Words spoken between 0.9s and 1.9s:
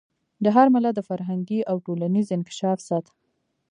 د فرهنګي او